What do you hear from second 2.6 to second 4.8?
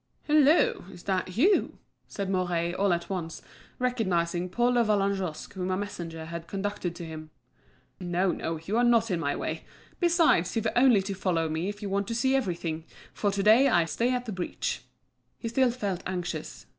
all at once, recognising Paul